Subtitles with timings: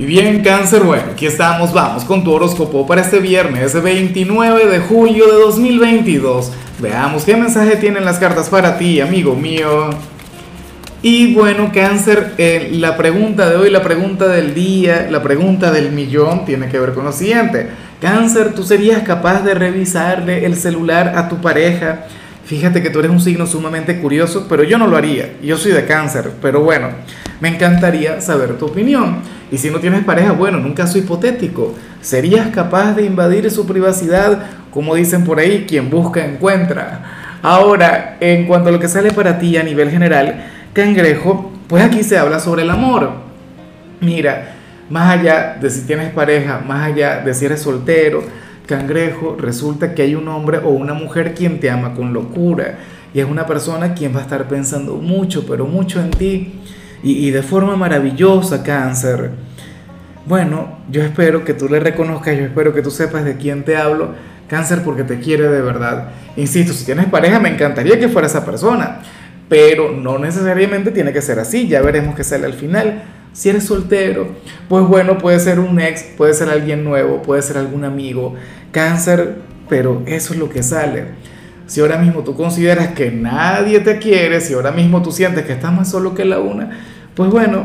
[0.00, 4.78] Y bien, cáncer, bueno, aquí estamos, vamos con tu horóscopo para este viernes 29 de
[4.78, 6.52] julio de 2022.
[6.78, 9.90] Veamos qué mensaje tienen las cartas para ti, amigo mío.
[11.02, 15.90] Y bueno, cáncer, eh, la pregunta de hoy, la pregunta del día, la pregunta del
[15.90, 17.66] millón tiene que ver con lo siguiente.
[18.00, 22.04] Cáncer, ¿tú serías capaz de revisarle el celular a tu pareja?
[22.44, 25.32] Fíjate que tú eres un signo sumamente curioso, pero yo no lo haría.
[25.42, 26.90] Yo soy de cáncer, pero bueno,
[27.40, 29.18] me encantaría saber tu opinión.
[29.50, 33.66] Y si no tienes pareja, bueno, en un caso hipotético, ¿serías capaz de invadir su
[33.66, 34.46] privacidad?
[34.70, 37.38] Como dicen por ahí, quien busca encuentra.
[37.42, 42.02] Ahora, en cuanto a lo que sale para ti a nivel general, cangrejo, pues aquí
[42.02, 43.12] se habla sobre el amor.
[44.00, 44.54] Mira,
[44.90, 48.22] más allá de si tienes pareja, más allá de si eres soltero,
[48.66, 52.78] cangrejo, resulta que hay un hombre o una mujer quien te ama con locura
[53.14, 56.60] y es una persona quien va a estar pensando mucho, pero mucho en ti
[57.02, 59.30] y, de forma maravillosa, cáncer.
[60.26, 63.76] Bueno, yo espero que tú le reconozcas, yo espero que tú sepas de quién te
[63.76, 64.14] hablo,
[64.48, 66.10] cáncer, porque te quiere de verdad.
[66.36, 69.00] Insisto, si tienes pareja, me encantaría que fuera esa persona,
[69.48, 73.02] pero no necesariamente tiene que ser así, ya veremos qué sale al final
[73.38, 74.34] si eres soltero,
[74.68, 78.34] pues bueno, puede ser un ex, puede ser alguien nuevo, puede ser algún amigo,
[78.72, 79.36] cáncer,
[79.68, 81.04] pero eso es lo que sale.
[81.66, 85.52] Si ahora mismo tú consideras que nadie te quiere, si ahora mismo tú sientes que
[85.52, 86.80] estás más solo que la una,
[87.18, 87.64] pues bueno,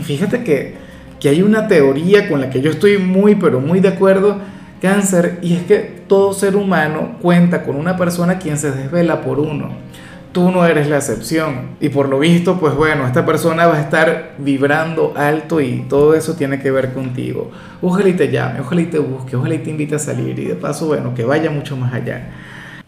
[0.00, 0.76] fíjate que,
[1.18, 4.38] que hay una teoría con la que yo estoy muy, pero muy de acuerdo,
[4.80, 9.40] cáncer, y es que todo ser humano cuenta con una persona quien se desvela por
[9.40, 9.82] uno
[10.34, 11.76] tú no eres la excepción.
[11.80, 16.12] Y por lo visto, pues bueno, esta persona va a estar vibrando alto y todo
[16.14, 17.50] eso tiene que ver contigo.
[17.80, 20.44] Ojalá y te llame, ojalá y te busque, ojalá y te invite a salir y
[20.46, 22.30] de paso, bueno, que vaya mucho más allá.